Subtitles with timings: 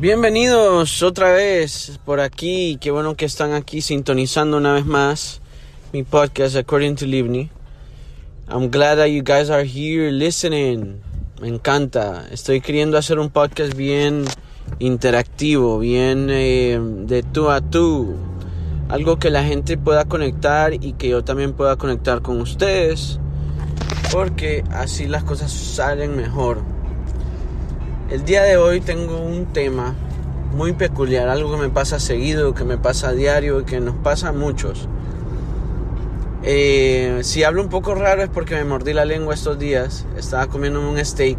[0.00, 2.78] Bienvenidos otra vez por aquí.
[2.80, 5.40] Qué bueno que están aquí sintonizando una vez más
[5.92, 7.50] mi podcast According to Livni.
[8.48, 11.00] I'm glad that you guys are here listening.
[11.42, 12.28] Me encanta.
[12.30, 14.24] Estoy queriendo hacer un podcast bien
[14.78, 18.14] interactivo, bien eh, de tú a tú.
[18.88, 23.18] Algo que la gente pueda conectar y que yo también pueda conectar con ustedes.
[24.12, 26.77] Porque así las cosas salen mejor.
[28.10, 29.94] El día de hoy tengo un tema
[30.56, 33.96] muy peculiar, algo que me pasa seguido, que me pasa a diario y que nos
[33.96, 34.88] pasa a muchos.
[36.42, 40.06] Eh, si hablo un poco raro es porque me mordí la lengua estos días.
[40.16, 41.38] Estaba comiendo un steak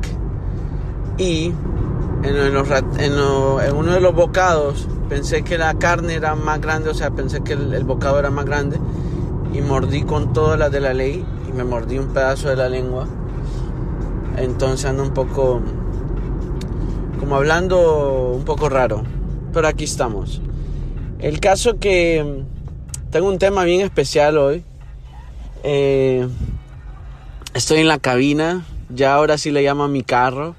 [1.17, 1.51] y
[2.21, 7.41] en, uno de los bocados pensé que la carne era más grande, o sea, pensé
[7.41, 8.77] que el, el bocado era más grande
[9.55, 12.69] y mordí con todas las de la ley y me mordí un pedazo de la
[12.69, 13.07] lengua.
[14.37, 15.63] Entonces ando un poco
[17.19, 19.03] como hablando un poco raro,
[19.53, 20.41] pero aquí estamos.
[21.19, 22.43] El caso que
[23.11, 24.63] tengo un tema bien especial hoy.
[25.63, 26.27] Eh,
[27.53, 30.55] estoy en la cabina, ya ahora sí le llamo a mi carro,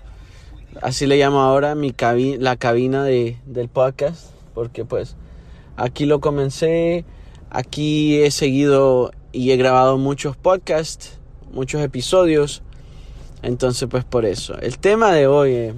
[0.82, 1.94] así le llamo ahora mi
[2.38, 5.16] la cabina de, del podcast, porque pues
[5.76, 7.06] aquí lo comencé,
[7.48, 11.18] aquí he seguido y he grabado muchos podcasts,
[11.52, 12.62] muchos episodios,
[13.40, 14.58] entonces pues por eso.
[14.58, 15.52] El tema de hoy...
[15.52, 15.74] Eh,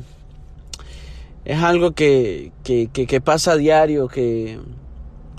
[1.44, 2.52] es algo que,
[3.24, 4.60] pasa a diario, que,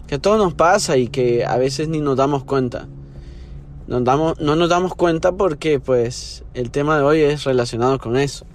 [0.07, 2.87] que todo nos pasa y que a veces ni nos damos cuenta.
[3.87, 8.17] Nos damos, no nos damos cuenta porque pues el tema de hoy es relacionado con
[8.17, 8.45] eso.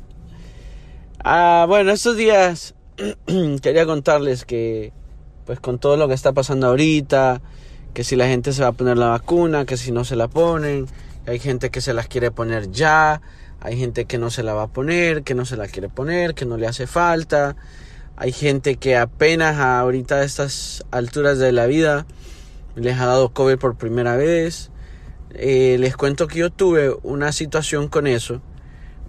[1.23, 2.75] Ah, bueno, estos días
[3.63, 4.93] quería contarles que
[5.45, 7.41] pues con todo lo que está pasando ahorita,
[7.95, 10.29] que si la gente se va a poner la vacuna, que si no se la
[10.29, 10.87] ponen,
[11.25, 13.23] que hay gente que se las quiere poner ya,
[13.61, 16.35] hay gente que no se la va a poner, que no se la quiere poner,
[16.35, 17.57] que no le hace falta.
[18.17, 22.07] Hay gente que apenas ahorita a estas alturas de la vida
[22.77, 24.71] les ha dado COVID por primera vez.
[25.35, 28.41] Eh, les cuento que yo tuve una situación con eso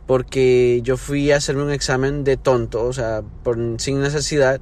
[0.09, 4.59] porque yo fui a hacerme un examen de tonto, o sea, por, sin necesidad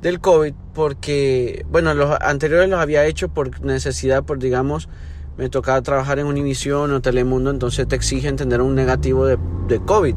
[0.00, 4.88] del COVID, porque, bueno, los anteriores los había hecho por necesidad, por digamos,
[5.36, 9.80] me tocaba trabajar en Univision o Telemundo, entonces te exigen tener un negativo de, de,
[9.80, 10.14] COVID,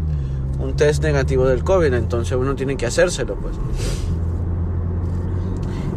[0.60, 3.56] un test negativo del COVID, entonces uno tiene que hacérselo, pues.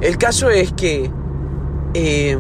[0.01, 1.11] El caso es que,
[1.95, 2.39] eh,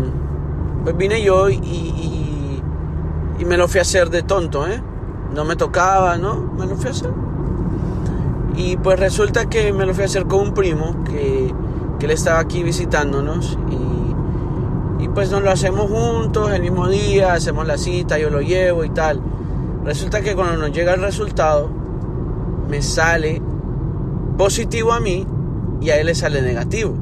[0.84, 4.83] pues vine yo y, y, me lo fui a hacer de tonto, ¿eh?
[5.34, 6.53] No me tocaba, ¿no?
[6.59, 7.10] Me lo fui a hacer.
[8.56, 11.55] Y pues resulta que me lo fui a hacer con un primo que,
[11.99, 13.97] que él estaba aquí visitándonos y
[14.98, 18.84] y pues nos lo hacemos juntos el mismo día, hacemos la cita, yo lo llevo
[18.84, 19.20] y tal.
[19.84, 21.70] Resulta que cuando nos llega el resultado,
[22.69, 23.41] me sale
[24.36, 25.25] positivo a mí
[25.81, 26.97] y a él le sale negativo.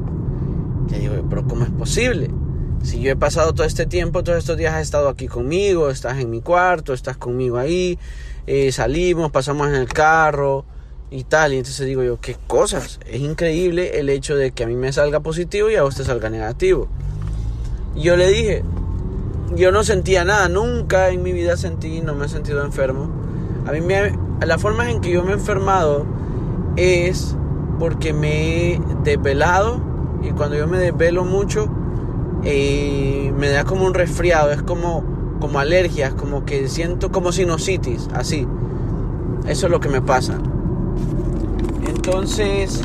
[0.89, 2.29] Y digo, pero ¿cómo es posible?
[2.83, 6.19] Si yo he pasado todo este tiempo, todos estos días has estado aquí conmigo, estás
[6.19, 7.97] en mi cuarto, estás conmigo ahí,
[8.45, 10.65] eh, salimos, pasamos en el carro
[11.09, 11.53] y tal.
[11.53, 12.99] Y entonces digo yo, ¿qué cosas?
[13.07, 16.29] Es increíble el hecho de que a mí me salga positivo y a usted salga
[16.29, 16.87] negativo
[18.01, 18.63] yo le dije,
[19.55, 23.09] yo no sentía nada, nunca en mi vida sentí, no me he sentido enfermo.
[23.65, 26.05] A mí me, la forma en que yo me he enfermado
[26.75, 27.35] es
[27.79, 29.81] porque me he desvelado
[30.21, 31.67] y cuando yo me desvelo mucho
[32.43, 35.03] eh, me da como un resfriado, es como,
[35.39, 38.47] como alergias, como que siento como sinusitis, así.
[39.47, 40.37] Eso es lo que me pasa.
[41.87, 42.81] Entonces,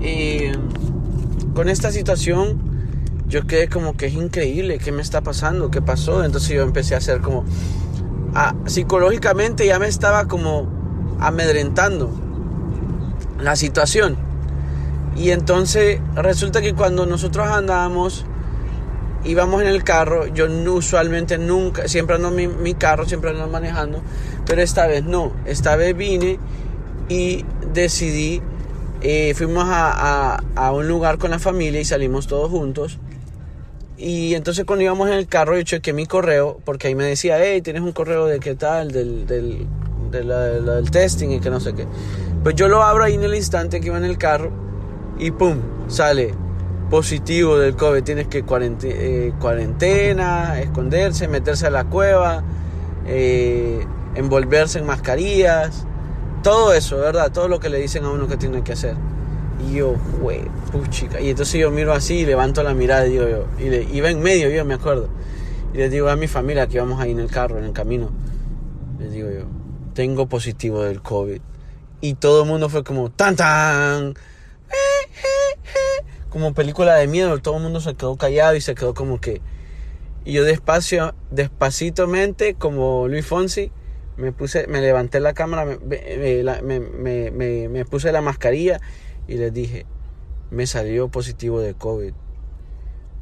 [0.00, 0.52] eh,
[1.54, 2.69] con esta situación
[3.30, 5.70] yo quedé como que es increíble, ¿qué me está pasando?
[5.70, 6.24] ¿Qué pasó?
[6.24, 7.44] Entonces yo empecé a hacer como,
[8.66, 10.68] psicológicamente ya me estaba como
[11.20, 12.10] amedrentando
[13.40, 14.16] la situación.
[15.16, 18.26] Y entonces resulta que cuando nosotros andábamos,
[19.24, 24.02] íbamos en el carro, yo usualmente nunca, siempre ando mi, mi carro, siempre ando manejando,
[24.44, 26.40] pero esta vez no, esta vez vine
[27.08, 28.42] y decidí,
[29.02, 32.98] eh, fuimos a, a, a un lugar con la familia y salimos todos juntos
[34.00, 37.36] y entonces cuando íbamos en el carro yo chequé mi correo, porque ahí me decía,
[37.38, 39.66] hey, tienes un correo de qué tal, del, del,
[40.10, 41.86] del testing y que no sé qué.
[42.42, 44.50] Pues yo lo abro ahí en el instante que iba en el carro
[45.18, 45.58] y pum,
[45.88, 46.34] sale
[46.90, 48.02] positivo del COVID.
[48.02, 48.44] Tienes que
[48.82, 52.42] eh, cuarentena, esconderse, meterse a la cueva,
[53.06, 55.86] eh, envolverse en mascarillas,
[56.42, 57.30] todo eso, ¿verdad?
[57.32, 58.96] Todo lo que le dicen a uno que tiene que hacer.
[59.68, 60.42] Y yo, güey,
[60.72, 61.20] puchica.
[61.20, 64.08] Y entonces yo miro así y levanto la mirada y digo yo, y le, iba
[64.10, 65.08] en medio, yo me acuerdo.
[65.72, 68.10] Y le digo a mi familia que íbamos ahí en el carro, en el camino.
[68.98, 69.44] Les digo yo,
[69.94, 71.40] tengo positivo del COVID.
[72.00, 74.14] Y todo el mundo fue como, tan tan.
[76.30, 79.40] como película de miedo, todo el mundo se quedó callado y se quedó como que...
[80.24, 83.72] Y yo despacio, despacitamente, como Luis Fonsi,
[84.20, 88.80] me puse, me levanté la cámara, me, me, me, puse la mascarilla
[89.28, 89.86] y les dije,
[90.50, 92.12] me salió positivo de COVID.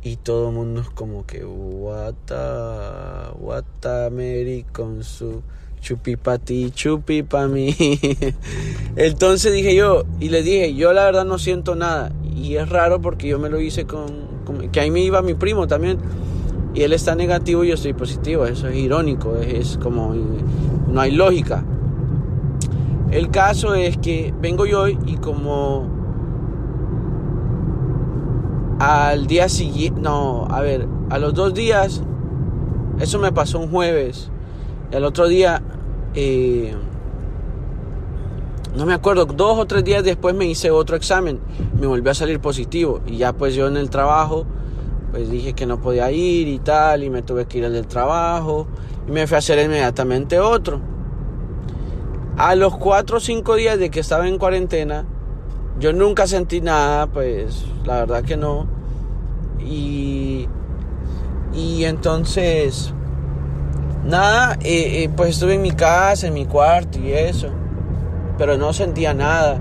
[0.02, 5.42] Y todo el mundo es como que, what the, Mary con su
[5.80, 7.74] chupi pa ti, chupi pa mí.
[8.96, 12.12] Entonces dije yo, y le dije, yo la verdad no siento nada.
[12.34, 14.28] Y es raro porque yo me lo hice con,
[14.72, 15.98] que ahí me iba mi primo también.
[16.74, 18.46] Y él está negativo y yo estoy positivo.
[18.46, 21.64] Eso es irónico, es como, no hay lógica.
[23.10, 25.88] El caso es que vengo yo y como
[28.78, 32.02] al día siguiente, no, a ver, a los dos días,
[33.00, 34.30] eso me pasó un jueves.
[34.92, 35.62] Y al otro día,
[36.14, 36.74] eh,
[38.76, 41.40] no me acuerdo, dos o tres días después me hice otro examen,
[41.80, 44.46] me volvió a salir positivo y ya pues yo en el trabajo
[45.10, 47.86] pues dije que no podía ir y tal y me tuve que ir al del
[47.86, 48.66] trabajo
[49.06, 50.97] y me fui a hacer inmediatamente otro.
[52.38, 55.04] A los cuatro o cinco días de que estaba en cuarentena,
[55.78, 58.66] yo nunca sentí nada, pues la verdad que no.
[59.60, 60.48] Y,
[61.52, 62.94] y entonces,
[64.04, 67.50] nada, eh, eh, pues estuve en mi casa, en mi cuarto y eso
[68.38, 69.58] pero no sentía nada.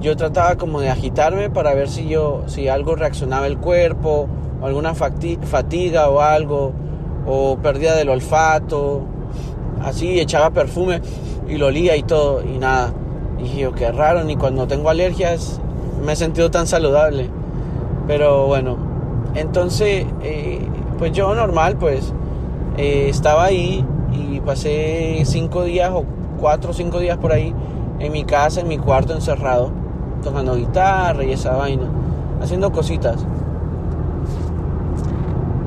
[0.00, 4.28] Yo trataba como de agitarme para ver si yo, si algo reaccionaba el cuerpo,
[4.60, 6.72] o alguna fatiga o algo,
[7.26, 9.02] o pérdida del olfato,
[9.82, 11.00] así echaba perfume
[11.48, 12.92] y lo olía y todo, y nada.
[13.38, 15.60] Y dije, qué raro, ni cuando tengo alergias
[16.04, 17.30] me he sentido tan saludable.
[18.06, 18.76] Pero bueno,
[19.34, 20.60] entonces, eh,
[20.98, 22.12] pues yo normal, pues
[22.76, 26.04] eh, estaba ahí y pasé cinco días o
[26.40, 27.54] cuatro o cinco días por ahí
[27.98, 29.70] en mi casa, en mi cuarto encerrado,
[30.22, 31.88] tocando guitarra y esa vaina,
[32.42, 33.24] haciendo cositas.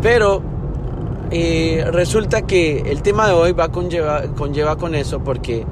[0.02, 0.42] Pero
[1.32, 5.66] eh, resulta que el tema de hoy va conlleva, conlleva con eso porque,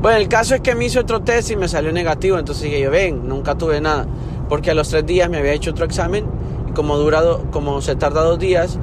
[0.00, 2.80] bueno, el caso es que me hice otro test y me salió negativo, entonces dije
[2.80, 4.06] yo, ven, nunca tuve nada,
[4.48, 6.26] porque a los tres días me había hecho otro examen
[6.68, 8.78] y como, durado, como se tarda dos días,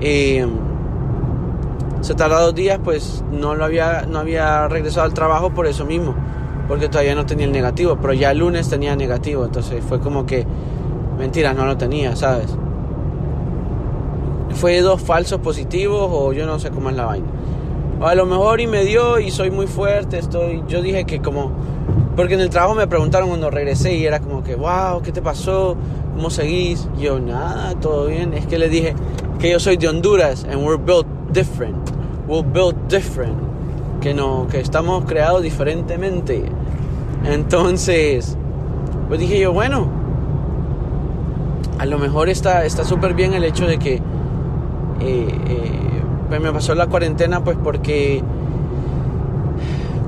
[0.00, 0.46] eh,
[2.00, 5.84] se tarda dos días, pues no, lo había, no había regresado al trabajo por eso
[5.84, 6.14] mismo
[6.70, 10.24] porque todavía no tenía el negativo, pero ya el lunes tenía negativo, entonces fue como
[10.24, 10.46] que,
[11.18, 12.56] mentira, no lo tenía, ¿sabes?
[14.54, 17.26] Fue dos falsos positivos o yo no sé cómo es la vaina.
[18.00, 21.20] O a lo mejor y me dio y soy muy fuerte, estoy, yo dije que
[21.20, 21.52] como,
[22.16, 25.22] porque en el trabajo me preguntaron cuando regresé y era como que, wow, ¿qué te
[25.22, 25.76] pasó?
[26.14, 26.88] ¿Cómo seguís?
[26.98, 28.32] Y yo, nada, todo bien.
[28.34, 28.94] Es que le dije
[29.38, 31.90] que yo soy de Honduras and we're built different.
[32.26, 33.38] We're built different
[34.00, 36.44] que no, que estamos creados diferentemente.
[37.24, 38.36] Entonces,
[39.08, 39.88] pues dije yo, bueno,
[41.78, 44.00] a lo mejor está súper bien el hecho de que
[46.28, 48.22] pues me pasó la cuarentena, pues porque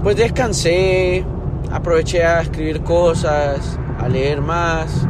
[0.03, 1.25] pues descansé,
[1.71, 5.07] aproveché a escribir cosas, a leer más,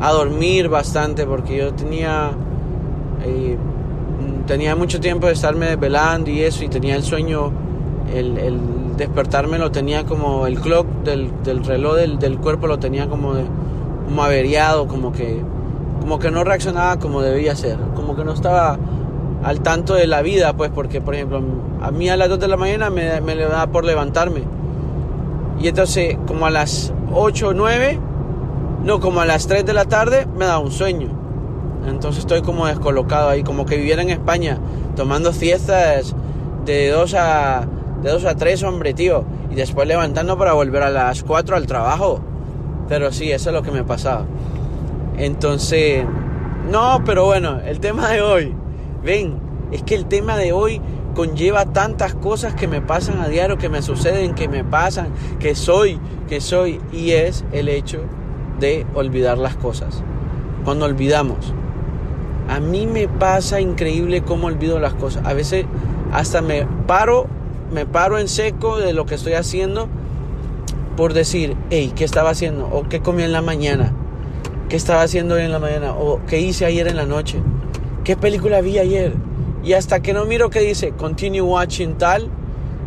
[0.00, 2.32] a dormir bastante, porque yo tenía
[3.24, 3.56] eh,
[4.46, 7.52] tenía mucho tiempo de estarme desvelando y eso, y tenía el sueño,
[8.14, 13.08] el, despertarme lo tenía como el clock del, del reloj del, del, cuerpo lo tenía
[13.08, 13.44] como, de,
[14.04, 15.42] como averiado, como que,
[16.02, 18.76] como que no reaccionaba como debía ser, como que no estaba
[19.44, 21.40] al tanto de la vida, pues porque, por ejemplo,
[21.80, 24.42] a mí a las 2 de la mañana me, me daba por levantarme.
[25.60, 28.00] Y entonces, como a las 8 o 9,
[28.82, 31.08] no, como a las 3 de la tarde, me daba un sueño.
[31.86, 34.58] Entonces estoy como descolocado ahí, como que viviera en España,
[34.96, 36.16] tomando fiestas
[36.64, 37.68] de 2 a,
[38.02, 39.24] de dos a 3, hombre, tío.
[39.52, 42.20] Y después levantando para volver a las 4 al trabajo.
[42.88, 44.24] Pero sí, eso es lo que me pasaba.
[45.16, 46.04] Entonces,
[46.70, 48.54] no, pero bueno, el tema de hoy,
[49.04, 49.38] ven,
[49.72, 50.80] es que el tema de hoy
[51.14, 55.54] conlleva tantas cosas que me pasan a diario, que me suceden, que me pasan, que
[55.54, 58.00] soy, que soy, y es el hecho
[58.60, 60.02] de olvidar las cosas.
[60.64, 61.52] Cuando olvidamos,
[62.48, 65.26] a mí me pasa increíble cómo olvido las cosas.
[65.26, 65.66] A veces
[66.12, 67.26] hasta me paro,
[67.72, 69.88] me paro en seco de lo que estoy haciendo
[70.96, 72.66] por decir, hey, ¿qué estaba haciendo?
[72.66, 73.92] O qué comí en la mañana.
[74.72, 75.92] ¿Qué estaba haciendo hoy en la mañana?
[75.92, 77.42] O qué hice ayer en la noche.
[78.04, 79.12] ¿Qué película vi ayer?
[79.62, 82.30] Y hasta que no miro que dice, continue watching tal.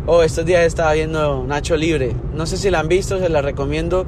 [0.04, 2.16] O estos días estaba viendo Nacho Libre.
[2.34, 4.04] No sé si la han visto, se la recomiendo.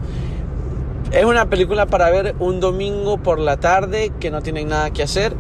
[1.13, 5.05] Es una película para ver un domingo por la tarde que no tienen nada que
[5.05, 5.37] hacer.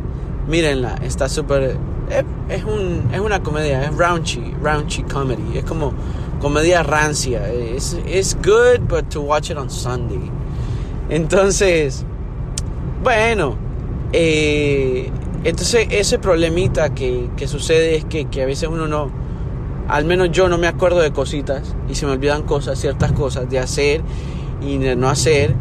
[0.47, 1.77] Mírenla, está súper...
[2.09, 5.59] Es, es, un, es una comedia, es raunchy, raunchy comedy.
[5.59, 5.93] Es como
[6.41, 7.49] comedia rancia.
[7.49, 10.31] Es, es good, but to watch it on Sunday.
[11.11, 12.05] Entonces,
[13.09, 13.57] Bueno,
[14.13, 15.11] eh,
[15.43, 19.11] entonces ese problemita que, sucede es que, a veces uno no,
[19.89, 23.49] al menos yo no me acuerdo de cositas y se me olvidan cosas, ciertas cosas
[23.49, 24.03] de hacer
[24.61, 25.55] y de no hacer.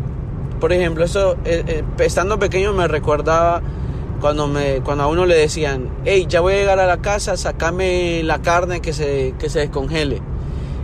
[0.59, 3.61] Por ejemplo, eso, eh, eh, estando pequeño me recordaba
[4.19, 4.43] cuando
[5.03, 8.81] a uno le decían, hey, ya voy a llegar a la casa, sacame la carne
[8.81, 10.21] que se, que se descongele.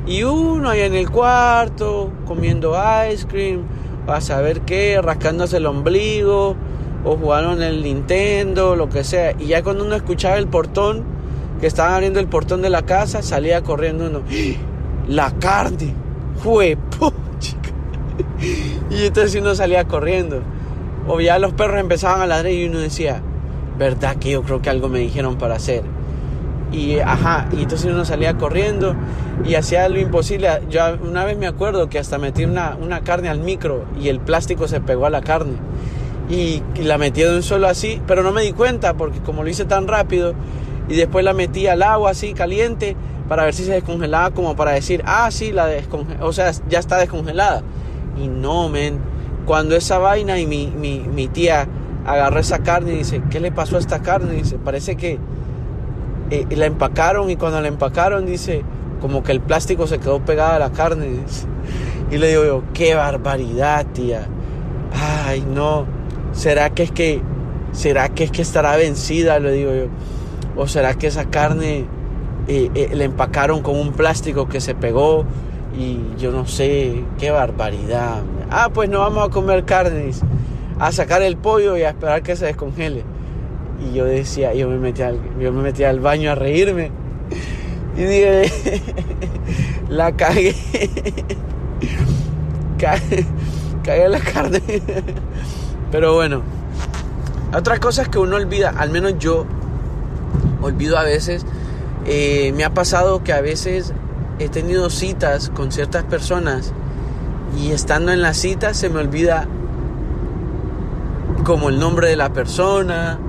[0.08, 2.74] Y uno ahí en el cuarto, comiendo
[3.12, 3.63] ice cream,
[4.07, 6.55] a saber qué, rascándose el ombligo,
[7.05, 9.33] o jugaron el Nintendo, lo que sea.
[9.39, 11.03] Y ya cuando uno escuchaba el portón,
[11.60, 14.22] que estaban abriendo el portón de la casa, salía corriendo uno.
[15.07, 15.93] La carne,
[16.38, 16.77] fue.
[18.89, 20.41] Y entonces uno salía corriendo.
[21.07, 23.22] O ya los perros empezaban a ladrar y uno decía,
[23.77, 25.83] ¿verdad que yo creo que algo me dijeron para hacer?
[26.72, 28.95] Y ajá, y entonces uno salía corriendo
[29.46, 30.50] y hacía lo imposible.
[30.70, 34.20] Yo una vez me acuerdo que hasta metí una, una carne al micro y el
[34.20, 35.54] plástico se pegó a la carne
[36.30, 39.50] y, la metí de un solo así, pero no me di cuenta porque como lo
[39.50, 40.34] hice tan rápido
[40.88, 42.96] y después la metí al agua así caliente
[43.28, 45.68] para ver si se descongelaba como para decir, ah, sí, la
[46.22, 47.63] o sea, ya está descongelada.
[48.22, 49.00] Y no, men,
[49.46, 51.68] cuando esa vaina y mi, mi, mi tía
[52.06, 54.36] agarró esa carne y dice, ¿qué le pasó a esta carne?
[54.36, 55.20] Y dice, parece que
[56.30, 58.63] eh, la empacaron y cuando la empacaron dice,
[59.03, 61.17] como que el plástico se quedó pegado a la carne.
[62.10, 64.29] Y le digo yo, qué barbaridad, tía.
[64.93, 65.86] Ay, no.
[66.31, 67.22] ¿Será que es que,
[67.74, 69.39] será que es que estará vencida?
[69.39, 69.88] Le digo yo.
[70.55, 71.86] ¿O será que esa carne
[72.48, 75.25] eh, eh, le empacaron con un plástico que se pegó?
[75.77, 78.22] Y yo no sé, qué barbaridad.
[78.50, 80.12] Ah, pues no vamos a comer carne,
[80.79, 83.03] a sacar el pollo y a esperar que se descongele.
[83.86, 87.02] Y yo decía, yo me metí al, yo me metí al baño a reírme.
[87.96, 88.82] Y dije,
[89.90, 90.56] la cagué.
[93.84, 94.62] cagué la carne.
[95.92, 96.42] Pero bueno,
[97.56, 99.46] otra cosa es que uno olvida, al menos yo
[100.62, 101.46] olvido a veces,
[102.06, 103.94] eh, me ha pasado que a veces
[104.40, 106.74] he tenido citas con ciertas personas
[107.58, 109.48] y estando en la cita se me olvida
[111.44, 113.20] como el nombre de la persona.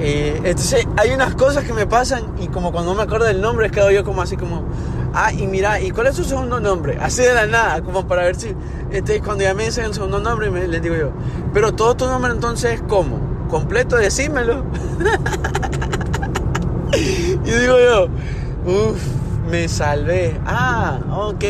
[0.00, 3.70] Eh, entonces hay unas cosas que me pasan y como cuando me acuerdo del nombre
[3.70, 4.62] quedo yo como así como,
[5.12, 6.98] ah, y mira, ¿y cuál es su segundo nombre?
[7.00, 8.54] Así de la nada, como para ver si,
[8.90, 11.10] este, cuando ya me dicen el segundo nombre, me, les digo yo,
[11.52, 13.18] pero todo tu nombre entonces, ¿cómo?
[13.48, 13.96] ¿Completo?
[13.96, 14.64] Decímelo.
[16.92, 18.08] y digo yo,
[18.66, 19.00] uff,
[19.50, 20.38] me salvé.
[20.46, 21.44] Ah, ok,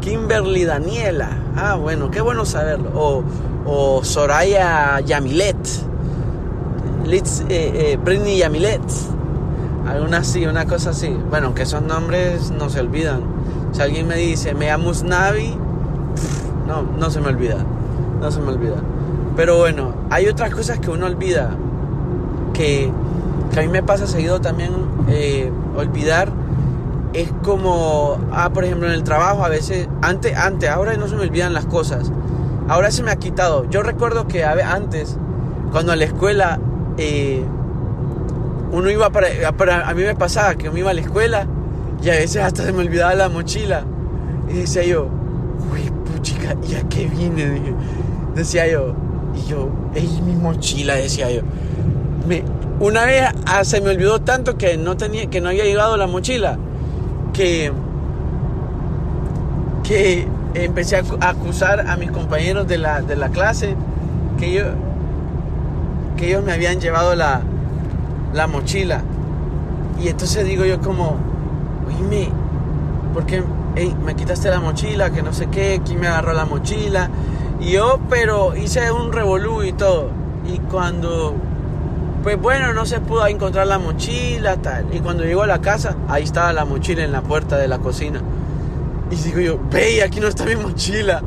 [0.00, 1.30] Kimberly Daniela.
[1.56, 2.90] Ah, bueno, qué bueno saberlo.
[2.94, 3.24] O,
[3.66, 5.85] o Soraya Yamilet.
[7.06, 8.82] Litz, eh, eh, Britney Yamilet
[9.86, 11.16] alguna así, una cosa así.
[11.30, 13.22] Bueno, que esos nombres no se olvidan.
[13.72, 15.54] Si alguien me dice, me llamo Navi,
[16.66, 17.58] no, no se me olvida.
[18.20, 18.76] No se me olvida.
[19.36, 21.50] Pero bueno, hay otras cosas que uno olvida.
[22.52, 22.90] Que,
[23.52, 24.72] que a mí me pasa seguido también
[25.08, 26.30] eh, olvidar.
[27.12, 31.16] Es como, ah, por ejemplo, en el trabajo a veces, antes, antes, ahora no se
[31.16, 32.10] me olvidan las cosas.
[32.68, 33.68] Ahora se me ha quitado.
[33.70, 35.16] Yo recuerdo que antes,
[35.70, 36.58] cuando a la escuela
[36.98, 37.42] eh,
[38.72, 41.46] uno iba para, a mí me pasaba que uno iba a la escuela
[42.02, 43.84] y a veces hasta se me olvidaba la mochila.
[44.48, 45.08] Y decía yo,
[45.72, 47.60] uy, puchica, ¿y a qué vine?
[48.34, 48.94] decía yo,
[49.34, 51.42] y yo, es mi mochila, decía yo.
[52.28, 52.42] Me,
[52.80, 56.06] una vez ah, se me olvidó tanto que no, tenía, que no había llegado la
[56.06, 56.58] mochila,
[57.32, 57.72] que,
[59.82, 63.74] que empecé a acusar a mis compañeros de la, de la clase
[64.38, 64.64] que, yo,
[66.16, 67.40] que ellos me habían llevado la,
[68.32, 69.02] la mochila.
[70.02, 71.16] Y entonces digo yo como,
[71.86, 72.28] oíme,
[73.14, 73.42] ¿por qué
[74.04, 75.10] me quitaste la mochila?
[75.10, 77.10] Que no sé qué, ¿quién me agarró la mochila?
[77.60, 80.10] Y yo, pero hice un revolú y todo.
[80.46, 81.34] Y cuando,
[82.22, 84.86] pues bueno, no se pudo encontrar la mochila, tal.
[84.92, 87.78] Y cuando llego a la casa, ahí estaba la mochila en la puerta de la
[87.78, 88.20] cocina.
[89.10, 91.22] Y digo yo, ve, aquí no está mi mochila.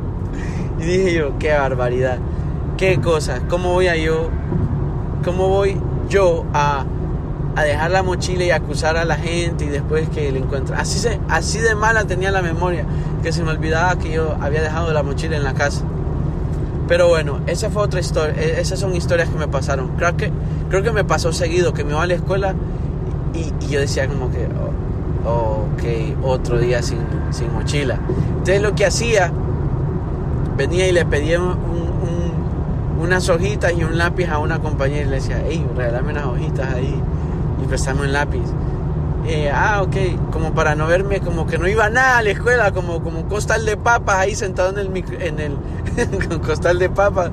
[0.80, 2.20] Y dije yo, qué barbaridad,
[2.78, 4.30] qué cosa, ¿cómo voy a yo,
[5.24, 5.78] cómo voy
[6.10, 6.86] yo a
[7.56, 10.80] a dejar la mochila y acusar a la gente y después que le encuentra.
[10.80, 12.86] Así, se, así de mala tenía la memoria
[13.22, 15.84] que se me olvidaba que yo había dejado la mochila en la casa.
[16.88, 18.34] Pero bueno, esa fue otra historia.
[18.42, 19.90] E, esas son historias que me pasaron.
[19.98, 20.32] Creo que,
[20.70, 22.56] creo que me pasó seguido que me iba a la escuela
[23.34, 24.48] y, yo decía como que,
[25.26, 27.00] oh, ok, otro día sin,
[27.32, 28.00] sin, mochila.
[28.30, 29.32] Entonces lo que hacía,
[30.56, 31.40] venía y le pedía
[33.00, 36.74] unas hojitas y un lápiz a una compañera y le decía, hey, regálame unas hojitas
[36.74, 37.02] ahí
[37.64, 38.44] y prestamos un lápiz.
[39.28, 42.72] Eh, ah, ok, como para no verme, como que no iba nada a la escuela,
[42.72, 47.32] como, como un costal de papas ahí sentado en el, en el costal de papas.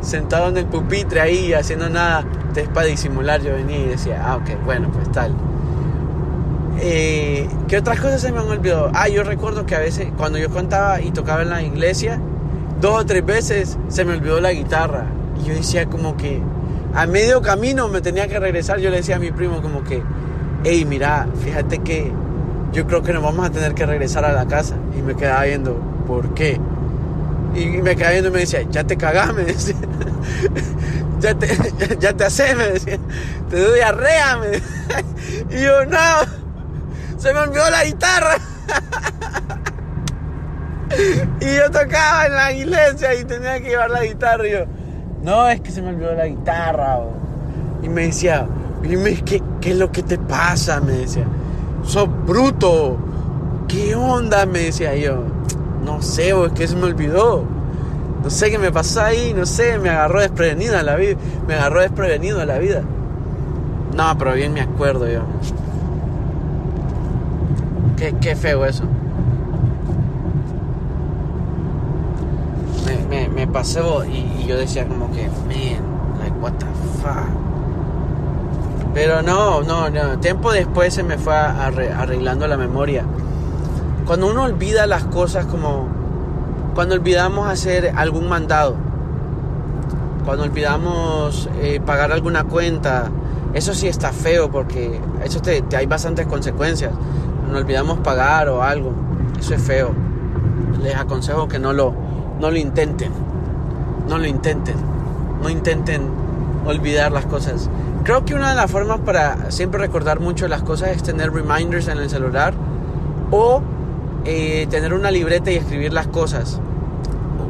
[0.00, 2.20] sentado en el pupitre ahí haciendo nada.
[2.20, 5.34] Entonces para disimular yo venía y decía, ah, ok, bueno, pues tal.
[6.82, 8.90] Eh, ¿Qué otras cosas se me han olvidado?
[8.94, 12.20] Ah, yo recuerdo que a veces cuando yo contaba y tocaba en la iglesia,
[12.80, 15.06] dos o tres veces se me olvidó la guitarra.
[15.40, 16.40] Y yo decía como que
[16.94, 18.78] a medio camino me tenía que regresar.
[18.78, 20.02] Yo le decía a mi primo como que,
[20.64, 22.12] hey, mira, fíjate que
[22.72, 24.76] yo creo que nos vamos a tener que regresar a la casa.
[24.96, 25.74] Y me quedaba viendo,
[26.06, 26.60] ¿por qué?
[27.54, 29.76] Y me quedaba viendo y me decía, ya te cagás, me decía.
[31.20, 31.48] ya te,
[31.98, 32.98] ya, te haces, me decía.
[33.48, 34.50] Te doy diarrea, me
[35.56, 35.98] Y yo, no
[37.20, 38.36] se me olvidó la guitarra.
[41.40, 44.46] y yo tocaba en la iglesia y tenía que llevar la guitarra.
[44.46, 44.64] Y yo,
[45.22, 47.00] no, es que se me olvidó la guitarra.
[47.82, 48.46] Y me decía,
[48.82, 50.80] dime, ¿qué, ¿qué es lo que te pasa?
[50.80, 51.24] Me decía,
[51.84, 52.96] sos bruto.
[53.68, 54.46] ¿Qué onda?
[54.46, 55.24] Me decía yo.
[55.84, 57.44] No sé, es que se me olvidó.
[58.22, 61.16] No sé qué me pasó ahí, no sé, me agarró desprevenido la vida.
[61.46, 62.82] Me agarró desprevenido la vida.
[63.94, 65.22] No, pero bien me acuerdo yo.
[68.20, 68.84] Qué, feo eso.
[73.34, 76.66] Me, pasó y, yo decía como que, man, like, what the
[77.00, 77.28] fuck.
[78.92, 80.18] Pero no, no, no.
[80.18, 83.04] Tiempo después se me fue arreglando la memoria.
[84.06, 85.88] Cuando uno olvida las cosas como
[86.74, 88.74] cuando olvidamos hacer algún mandado,
[90.24, 93.10] cuando olvidamos eh, pagar alguna cuenta,
[93.54, 96.92] eso sí está feo porque eso te, te hay bastantes consecuencias
[97.50, 98.92] nos olvidamos pagar o algo.
[99.38, 99.92] Eso es feo.
[100.82, 101.94] Les aconsejo que no lo,
[102.40, 103.12] no lo intenten.
[104.08, 104.76] No lo intenten.
[105.42, 106.02] No intenten
[106.66, 107.68] olvidar las cosas.
[108.04, 111.88] Creo que una de las formas para siempre recordar mucho las cosas es tener reminders
[111.88, 112.54] en el celular
[113.30, 113.60] o
[114.24, 116.60] eh, tener una libreta y escribir las cosas.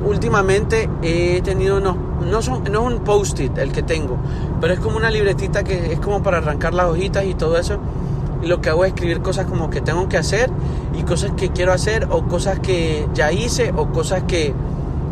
[0.05, 4.17] Últimamente he tenido unos, no, no es un post-it el que tengo,
[4.61, 7.79] pero es como una libretita que es como para arrancar las hojitas y todo eso
[8.43, 10.51] y lo que hago es escribir cosas como que tengo que hacer
[10.99, 14.55] y cosas que quiero hacer o cosas que ya hice o cosas que,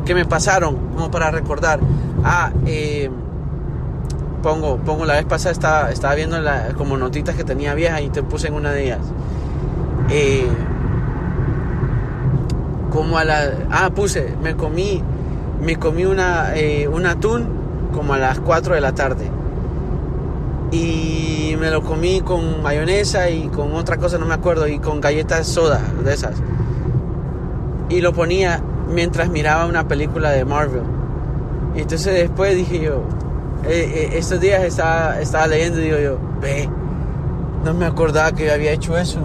[0.09, 1.81] que me pasaron, como para recordar.
[2.25, 3.11] Ah, eh,
[4.43, 6.39] pongo, pongo la vez pasada estaba, estaba viendo
[6.79, 9.01] como notitas que tenía viejas y te puse en una de ellas.
[10.09, 10.49] Eh,
[12.91, 13.53] como a la...
[13.71, 15.03] Ah, puse, me comí,
[15.61, 17.47] me comí una, eh, un atún
[17.93, 19.31] como a las 4 de la tarde
[20.71, 25.03] y me lo comí con mayonesa y con otra cosa, no me acuerdo, y con
[25.03, 26.37] galletas soda de esas.
[27.91, 30.83] Y lo ponía mientras miraba una película de Marvel.
[31.75, 33.05] Y entonces después dije yo,
[33.65, 36.69] eh, eh, estos días estaba, estaba leyendo y digo yo, ve,
[37.65, 39.21] no me acordaba que había hecho eso.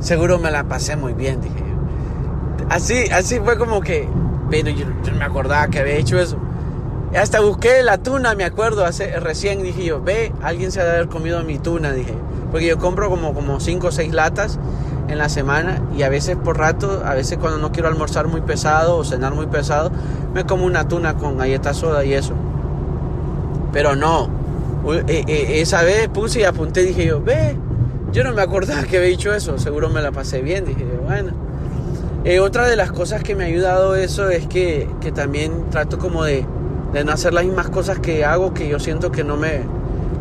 [0.00, 2.66] Seguro me la pasé muy bien, dije yo.
[2.70, 4.08] Así, así fue como que,
[4.50, 6.38] pero yo no me acordaba que había hecho eso.
[7.14, 10.90] Hasta busqué la tuna, me acuerdo, hace, recién dije yo, ve, alguien se ha de
[10.92, 12.14] haber comido mi tuna, dije.
[12.50, 14.58] Porque yo compro como, como cinco o seis latas
[15.08, 18.40] en la semana y a veces por rato, a veces cuando no quiero almorzar muy
[18.40, 19.90] pesado o cenar muy pesado,
[20.34, 22.34] me como una tuna con galletas soda y eso.
[23.72, 24.28] Pero no,
[25.08, 27.56] e, e, esa vez puse y apunté, dije yo, ve,
[28.12, 31.02] yo no me acordaba que había dicho eso, seguro me la pasé bien, dije yo,
[31.02, 31.32] bueno.
[32.24, 35.98] Eh, otra de las cosas que me ha ayudado eso es que, que también trato
[35.98, 36.46] como de
[36.92, 39.62] de no hacer las mismas cosas que hago que yo siento que no me,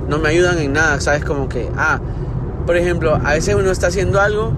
[0.08, 1.24] no me ayudan en nada, ¿sabes?
[1.24, 2.00] Como que, ah,
[2.65, 4.54] por ejemplo, a veces uno está haciendo algo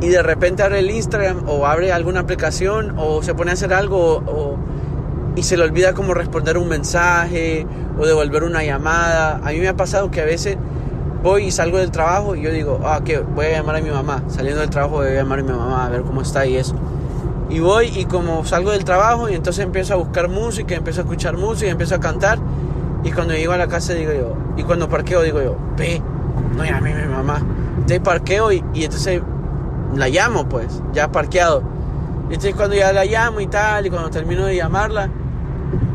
[0.00, 3.72] y de repente abre el Instagram o abre alguna aplicación o se pone a hacer
[3.72, 4.58] algo
[5.34, 7.66] y se le olvida como responder un mensaje
[7.98, 9.40] o devolver una llamada.
[9.44, 10.56] A mí me ha pasado que a veces
[11.22, 13.90] voy y salgo del trabajo y yo digo, ah, que voy a llamar a mi
[13.90, 14.22] mamá.
[14.28, 16.74] Saliendo del trabajo voy a llamar a mi mamá a ver cómo está y eso.
[17.48, 21.04] Y voy y como salgo del trabajo y entonces empiezo a buscar música, empiezo a
[21.04, 22.38] escuchar música, empiezo a cantar.
[23.04, 26.02] Y cuando llego a la casa digo yo, y cuando parqueo digo yo, ve,
[26.56, 27.40] no llamé a mi mamá.
[27.74, 29.20] Entonces parqueo y, y entonces
[29.94, 31.62] la llamo pues, ya parqueado.
[32.28, 35.08] Y entonces cuando ya la llamo y tal, y cuando termino de llamarla,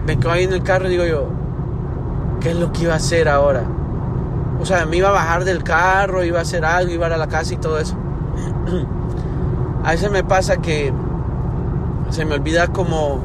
[0.05, 1.27] me quedo ahí en el carro y digo yo,
[2.39, 3.63] ¿qué es lo que iba a hacer ahora?
[4.61, 7.13] O sea, me iba a bajar del carro, iba a hacer algo, iba a ir
[7.13, 7.95] a la casa y todo eso.
[9.83, 10.93] a veces me pasa que
[12.11, 13.19] se me olvida como...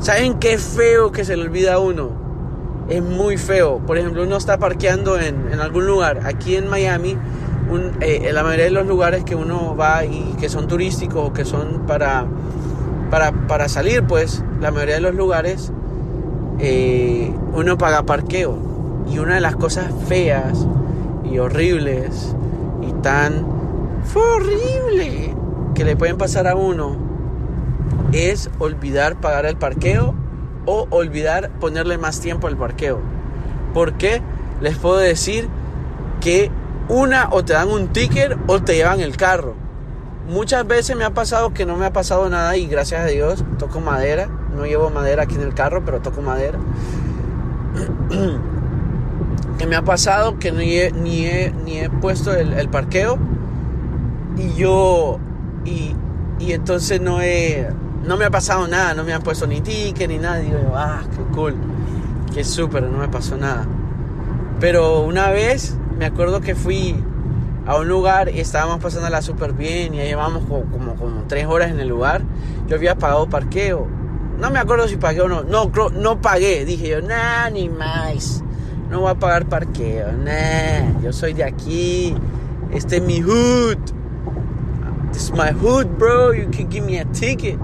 [0.00, 2.10] ¿Saben qué feo que se le olvida a uno?
[2.88, 3.78] Es muy feo.
[3.86, 6.26] Por ejemplo, uno está parqueando en, algún lugar.
[6.26, 7.16] Aquí en Miami,
[8.00, 11.32] eh, en la mayoría de los lugares que uno va y que son turísticos o
[11.32, 12.26] que son para,
[13.10, 15.72] para, salir, pues la mayoría de los lugares
[16.58, 18.58] eh, uno paga parqueo.
[19.10, 20.66] Y una de las cosas feas
[21.24, 22.34] y horribles
[22.86, 23.46] y tan...
[24.14, 25.34] Horrible
[25.74, 26.96] que le pueden pasar a uno
[28.12, 30.14] es olvidar pagar el parqueo
[30.66, 33.00] o olvidar ponerle más tiempo al parqueo.
[33.72, 34.20] ¿Por qué?
[34.60, 35.48] Les puedo decir
[36.20, 36.50] que
[36.92, 39.54] una o te dan un ticket o te llevan el carro.
[40.28, 43.42] Muchas veces me ha pasado que no me ha pasado nada y gracias a Dios
[43.58, 44.28] toco madera.
[44.54, 46.58] No llevo madera aquí en el carro, pero toco madera.
[49.58, 51.26] que me ha pasado que ni he, ni
[51.64, 53.18] ni he puesto el, parqueo
[54.36, 55.18] y yo
[55.64, 55.96] y,
[56.38, 57.68] y, entonces no he
[58.04, 60.38] no me ha pasado nada, no me han puesto ni ticket ni nada.
[60.40, 61.54] Digo, ah, qué cool,
[62.34, 63.66] qué súper, no me pasó nada.
[64.60, 66.96] Pero una vez me acuerdo que fui
[67.64, 71.70] a un lugar y estábamos pasándola súper bien y ya llevamos como, como, tres horas
[71.70, 72.22] en el lugar.
[72.66, 73.86] Yo había pagado parqueo.
[74.36, 75.44] No me acuerdo si pagué o no.
[75.44, 76.64] No, no pagué.
[76.64, 78.42] Dije yo, nah, ni más.
[78.90, 80.10] No voy a pagar parqueo.
[80.10, 82.16] Nah, yo soy de aquí.
[82.72, 83.78] Este es mi hood.
[85.12, 86.32] This is my hood, bro.
[86.32, 87.60] You can give me a ticket.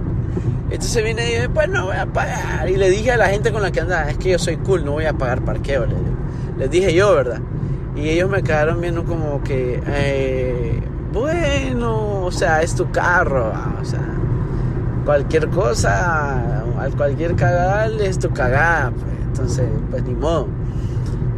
[0.70, 2.70] Entonces viene y dice, pues no voy a pagar.
[2.70, 4.85] Y le dije a la gente con la que andaba, es que yo soy cool,
[4.85, 5.87] no voy a pagar parqueo.
[6.57, 7.40] Les, dije yo, ¿verdad?
[7.99, 10.81] Y ellos me quedaron viendo como que, eh,
[11.13, 14.07] bueno, o sea, es tu carro, o sea,
[15.05, 18.93] cualquier cosa, al cualquier cagal es tu cagada.
[18.93, 19.13] Pues.
[19.27, 20.47] entonces, pues ni modo.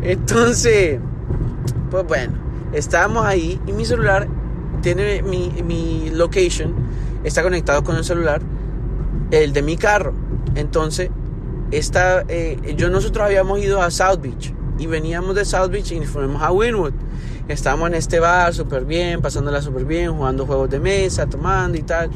[0.02, 0.98] Entonces,
[1.90, 2.34] pues bueno,
[2.74, 4.28] estábamos ahí y mi celular
[4.82, 6.74] tiene mi, mi location,
[7.24, 8.42] está conectado con el celular
[9.30, 10.12] el de mi carro.
[10.56, 11.10] Entonces,
[11.70, 16.42] eh, yo nosotros habíamos ido a South Beach y veníamos de South Beach y fuimos
[16.42, 16.94] a Winwood.
[17.48, 21.82] Estábamos en este bar súper bien, pasándola súper bien, jugando juegos de mesa, tomando y
[21.82, 22.10] tal,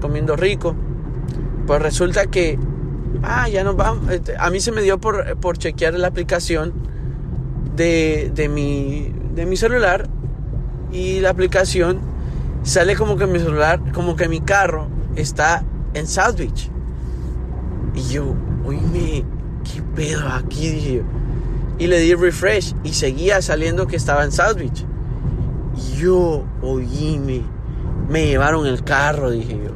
[0.00, 0.74] comiendo rico.
[1.64, 2.58] Pues resulta que,
[3.22, 4.10] ah, ya nos vamos.
[4.10, 6.72] Este, a mí se me dio por, por chequear la aplicación
[7.76, 10.08] de, de, mi, de mi celular
[10.90, 12.00] y la aplicación
[12.64, 15.62] sale como que mi celular, como que mi carro está
[15.94, 16.68] en South Beach.
[17.94, 19.24] Y yo, oíme,
[19.62, 20.70] ¿qué pedo aquí?
[20.70, 21.17] Dije yo.
[21.78, 24.84] Y le di refresh y seguía saliendo que estaba en South Beach.
[25.76, 27.42] Y yo, oíme,
[28.08, 29.70] me llevaron el carro, dije yo.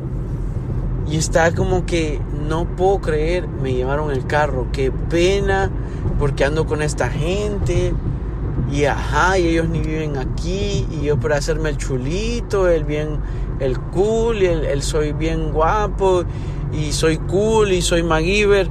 [1.11, 4.69] Y está como que no puedo creer, me llevaron el carro.
[4.73, 5.71] Qué pena,
[6.19, 7.93] porque ando con esta gente.
[8.71, 10.87] Y ajá, y ellos ni viven aquí.
[10.91, 13.21] Y yo por hacerme el chulito, el bien
[13.61, 16.25] el cool, el, el soy bien guapo
[16.73, 18.69] y soy cool y soy MacGyver.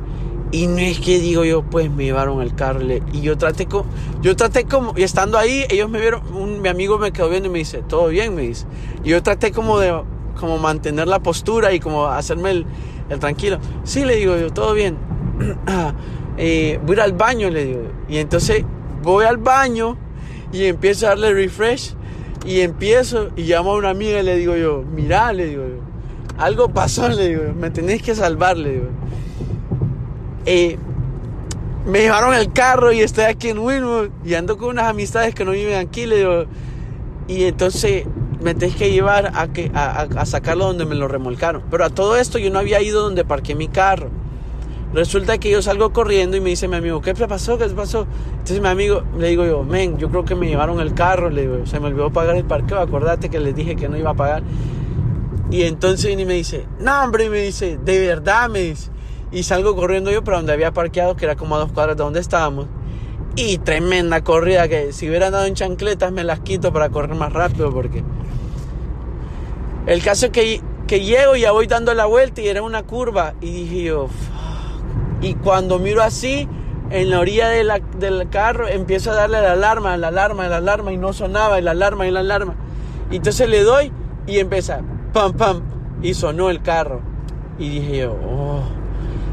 [0.51, 2.81] Y no es que digo yo, pues me llevaron el carro
[3.13, 3.85] y yo traté como,
[4.21, 7.47] yo traté como, y estando ahí, ellos me vieron, un, mi amigo me quedó viendo
[7.47, 8.65] y me dice, todo bien, me dice.
[9.03, 10.03] Y yo traté como de,
[10.39, 12.65] como mantener la postura y como hacerme el,
[13.09, 13.59] el tranquilo.
[13.85, 14.97] Sí, le digo yo, todo bien.
[16.37, 17.83] eh, voy al baño, le digo.
[18.09, 18.65] Y entonces
[19.03, 19.97] voy al baño
[20.51, 21.95] y empiezo a darle refresh
[22.45, 25.79] y empiezo y llamo a una amiga y le digo yo, mira, le digo yo,
[26.37, 28.89] algo pasó, le digo me tenéis que salvar, le digo.
[30.45, 35.45] Me llevaron el carro y estoy aquí en Winwood y ando con unas amistades que
[35.45, 36.45] no viven aquí, le digo.
[37.27, 38.05] Y entonces
[38.41, 41.63] me tenéis que llevar a, que, a, a sacarlo donde me lo remolcaron.
[41.71, 44.09] Pero a todo esto yo no había ido donde parqué mi carro.
[44.93, 47.57] Resulta que yo salgo corriendo y me dice mi amigo, ¿qué pasó?
[47.57, 48.05] ¿Qué pasó?
[48.31, 51.43] Entonces mi amigo, le digo yo, men, yo creo que me llevaron el carro, le
[51.43, 54.15] digo, se me olvidó pagar el parqueo, acordate que les dije que no iba a
[54.15, 54.43] pagar.
[55.49, 58.91] Y entonces y me dice, no hombre, me dice, de verdad, me dice.
[59.31, 62.03] Y salgo corriendo yo para donde había parqueado, que era como a dos cuadras de
[62.03, 62.67] donde estábamos.
[63.35, 67.31] Y tremenda corrida que si hubiera dado en chancletas me las quito para correr más
[67.31, 68.03] rápido porque...
[69.87, 72.83] El caso es que, que llego y ya voy dando la vuelta y era una
[72.83, 74.09] curva y dije yo,
[75.21, 76.47] y cuando miro así,
[76.91, 80.97] en la orilla del carro, empiezo a darle la alarma, la alarma, la alarma, y
[80.97, 82.55] no sonaba, y la alarma, y la alarma.
[83.09, 83.91] Y entonces le doy
[84.27, 84.81] y empieza,
[85.13, 85.61] pam, pam,
[86.01, 87.01] y sonó el carro.
[87.57, 88.63] Y dije yo, oh,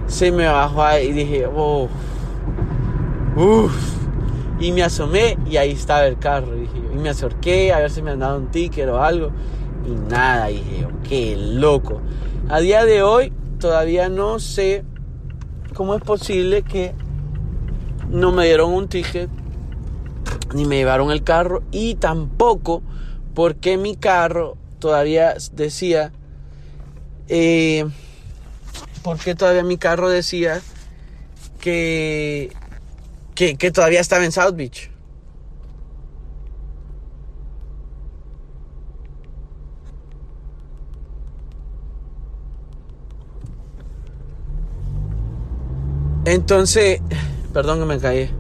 [0.09, 1.89] se me bajó ahí, y dije, oh,
[3.37, 3.95] uff.
[4.61, 6.53] Y me asomé y ahí estaba el carro.
[6.53, 9.31] Dije y me acerqué a ver si me han dado un ticket o algo.
[9.87, 12.01] Y nada, dije yo, qué loco.
[12.49, 14.85] A día de hoy todavía no sé
[15.75, 16.93] ¿cómo es posible que
[18.09, 19.31] no me dieron un ticket
[20.55, 22.83] ni me llevaron el carro y tampoco
[23.33, 26.13] porque mi carro todavía decía
[27.29, 27.87] eh,
[29.03, 30.61] porque todavía mi carro decía
[31.61, 32.53] que,
[33.35, 34.91] que, todavía estaba en South Beach
[46.25, 47.01] Entonces,
[47.55, 48.31] perdón que me caí.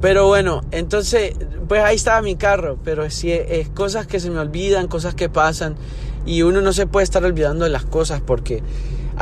[0.00, 1.36] Pero bueno, entonces,
[1.68, 2.78] pues ahí estaba mi carro.
[2.82, 5.76] Pero sí, es cosas que se me olvidan, cosas que pasan.
[6.24, 8.62] Y uno no se puede estar olvidando de las cosas porque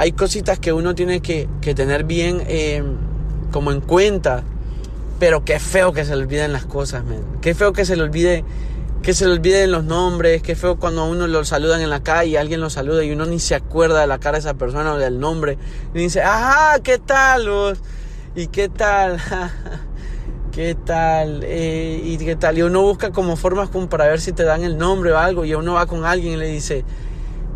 [0.00, 2.82] hay cositas que uno tiene que, tener bien eh,
[3.50, 4.44] como en cuenta.
[5.18, 7.22] Pero qué feo que se le olviden las cosas, man.
[7.42, 8.42] Qué feo que se le olvide
[9.02, 12.02] que se le olviden los nombres, qué feo cuando a uno lo saludan en la
[12.02, 14.94] calle, alguien lo saluda y uno ni se acuerda de la cara de esa persona
[14.94, 15.58] o del nombre.
[15.94, 17.78] Y dice, ajá, ¿qué tal vos?
[18.34, 19.20] ¿Y qué tal?
[20.52, 21.42] ¿Qué tal?
[21.44, 22.56] Eh, ¿Y qué tal?
[22.56, 25.44] Y uno busca como formas como para ver si te dan el nombre o algo.
[25.44, 26.84] Y uno va con alguien y le dice,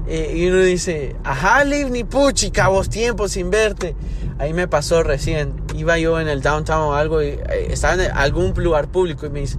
[0.07, 3.97] eh, y uno dice, ajá, Livni Puchi, cabos tiempo sin verte.
[4.39, 5.55] Ahí me pasó recién.
[5.75, 9.31] Iba yo en el downtown o algo y eh, estaba en algún lugar público y
[9.31, 9.59] me dice,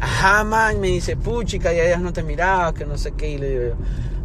[0.00, 3.30] ajá, man, me dice, puchica, ya días no te miraba, que no sé qué.
[3.30, 3.76] Y le digo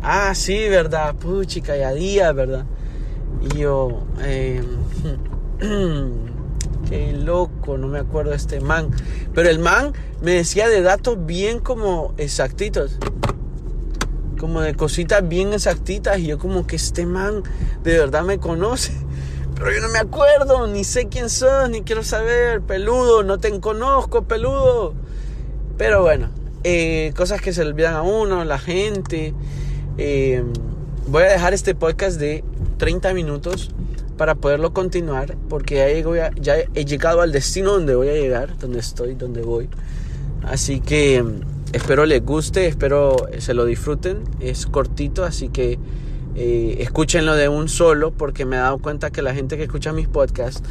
[0.06, 2.65] ah, sí, verdad, puchica, ya días, verdad.
[3.41, 4.63] Y yo, eh,
[6.89, 8.91] qué loco, no me acuerdo este man.
[9.34, 12.99] Pero el man me decía de datos bien como exactitos.
[14.38, 16.19] Como de cositas bien exactitas.
[16.19, 17.43] Y yo como que este man
[17.84, 18.93] de verdad me conoce.
[19.56, 22.62] Pero yo no me acuerdo, ni sé quién sos, ni quiero saber.
[22.62, 24.93] Peludo, no te conozco, peludo.
[25.78, 26.30] Pero bueno,
[26.63, 29.34] eh, cosas que se olvidan a uno, la gente.
[29.98, 30.43] Eh,
[31.08, 32.43] voy a dejar este podcast de
[32.78, 33.71] 30 minutos
[34.17, 38.80] para poderlo continuar porque ya, ya he llegado al destino donde voy a llegar, donde
[38.80, 39.69] estoy, donde voy.
[40.43, 41.24] Así que
[41.75, 44.23] espero les guste, espero se lo disfruten.
[44.39, 45.77] Es cortito, así que
[46.35, 49.91] eh, escúchenlo de un solo porque me he dado cuenta que la gente que escucha
[49.91, 50.63] mis podcasts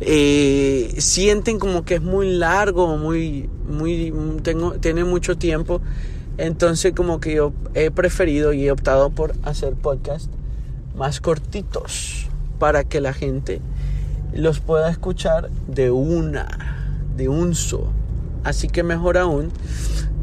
[0.00, 5.80] eh, sienten como que es muy largo, muy, muy, tengo, tiene mucho tiempo.
[6.38, 10.30] Entonces como que yo he preferido y he optado por hacer podcasts
[10.96, 13.60] más cortitos para que la gente
[14.34, 17.88] los pueda escuchar de una, de un so.
[18.44, 19.52] Así que mejor aún,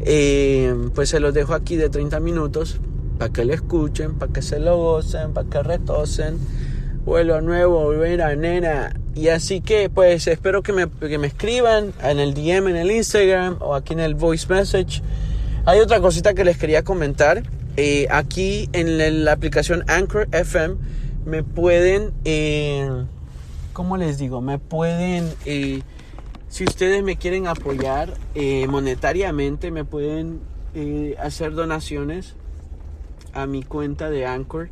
[0.01, 2.79] eh, pues se los dejo aquí de 30 minutos
[3.17, 6.37] para que lo escuchen, para que se lo gocen, para que retosen.
[7.05, 8.99] Vuelo nuevo, volver a nena.
[9.13, 12.91] Y así que pues espero que me, que me escriban en el DM, en el
[12.91, 15.01] Instagram o aquí en el voice message.
[15.65, 17.43] Hay otra cosita que les quería comentar.
[17.77, 20.75] Eh, aquí en la, aplicación Anchor FM
[21.25, 22.87] me pueden, eh,
[23.73, 24.41] ¿cómo les digo?
[24.41, 25.81] Me pueden, eh,
[26.55, 30.39] si ustedes me quieren apoyar eh, monetariamente, me pueden
[31.19, 32.35] hacer donaciones
[33.33, 34.69] a mi cuenta de Anchor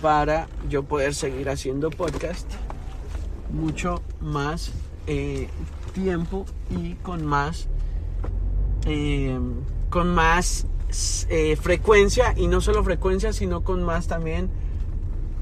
[0.00, 2.48] para yo poder seguir haciendo podcast
[3.52, 4.70] mucho más
[5.92, 7.66] tiempo y con más
[9.88, 10.68] con más
[11.60, 14.48] frecuencia y no solo frecuencia sino con más también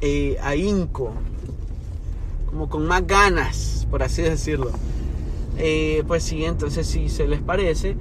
[0.00, 1.12] eh, ahínco,
[2.46, 4.70] como con más ganas, por así decirlo.
[5.58, 7.96] Eh, pues sí, entonces si se les parece,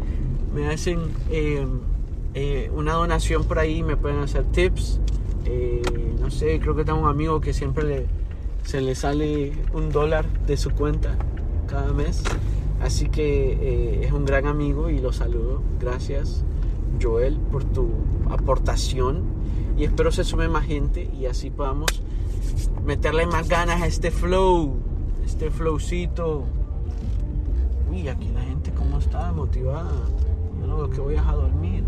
[0.54, 1.00] me hacen
[1.32, 1.66] eh,
[2.34, 5.00] eh, una donación por ahí, me pueden hacer tips.
[6.20, 8.06] no sé, creo que tengo un amigo que siempre le,
[8.64, 11.18] se le sale un dólar de su cuenta
[11.68, 12.24] cada mes.
[12.80, 15.64] Así que es un gran amigo y lo saludo.
[15.80, 16.44] Gracias,
[17.02, 17.90] Joel, por tu
[18.30, 19.24] aportación
[19.78, 22.04] y espero se sume más gente y así podamos
[22.86, 24.76] meterle más ganas a este flow,
[25.26, 26.46] este flowcito.
[27.98, 29.92] Uy, aquí la gente cómo está motivada.
[30.60, 31.84] Yo no veo que voy a dormir.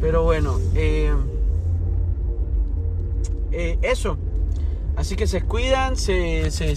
[0.00, 1.12] Pero bueno, eh,
[3.52, 4.16] eh, eso.
[4.96, 6.74] Así que se cuidan, se, se,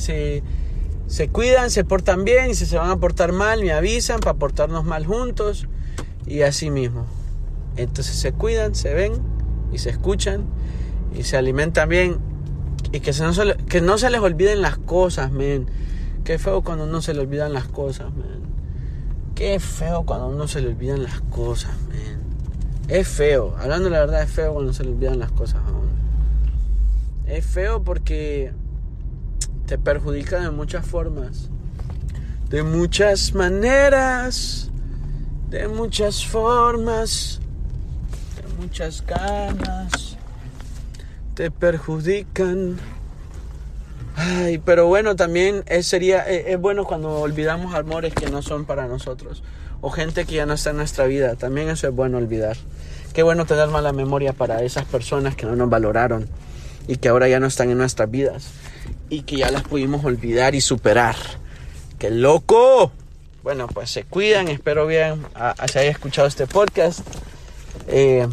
[1.07, 4.37] se, cuidan, se portan bien y si se van a portar mal me avisan para
[4.37, 5.67] portarnos mal juntos
[6.27, 7.07] y así mismo.
[7.75, 9.13] Entonces se cuidan, se ven
[9.71, 10.45] y se escuchan
[11.17, 12.17] y se alimentan bien
[12.91, 15.65] y que, no, se, que no se les olviden las cosas, men.
[16.23, 18.41] Qué feo cuando uno se le olvidan las cosas, men.
[19.35, 22.21] Qué feo cuando uno se le olvidan las cosas, men.
[22.87, 25.91] Es feo, hablando la verdad, es feo cuando se le olvidan las cosas a uno.
[27.25, 28.53] Es feo porque
[29.65, 31.49] te perjudica de muchas formas,
[32.49, 34.69] de muchas maneras,
[35.49, 37.39] de muchas formas
[38.63, 40.17] muchas ganas,
[41.35, 42.77] te perjudican.
[44.15, 48.87] Ay, pero bueno, también es, sería, es, bueno cuando olvidamos amores que no son para
[48.87, 49.43] nosotros
[49.81, 51.35] o gente que ya no está en nuestra vida.
[51.35, 52.57] También eso es bueno olvidar.
[53.13, 56.27] Qué bueno tener mala memoria para esas personas que no nos valoraron
[56.87, 58.51] y que ahora ya no están en nuestras vidas
[59.09, 61.15] y que ya las pudimos olvidar y superar.
[61.99, 62.91] ¡Qué loco!
[63.43, 67.01] Bueno, pues se cuidan, espero bien a, se haya escuchado este podcast.
[67.87, 68.27] Eh,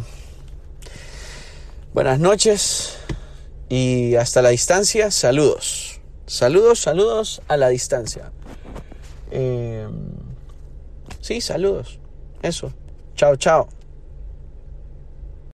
[1.93, 2.97] Buenas noches
[3.71, 6.01] y hasta la distancia, saludos.
[6.25, 8.33] Saludos, saludos a la distancia.
[9.31, 9.87] Eh,
[11.21, 11.97] sí, saludos.
[12.41, 12.73] Eso.
[13.15, 13.69] Chao, chao.